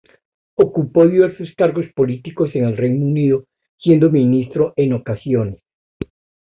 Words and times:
Ocupó 0.55 1.05
diversos 1.05 1.49
cargos 1.55 1.85
políticos 1.93 2.49
en 2.55 2.63
el 2.65 2.75
Reino 2.75 3.05
Unido, 3.05 3.45
siendo 3.77 4.09
ministro 4.09 4.73
en 4.75 4.93
ocasiones. 4.93 5.61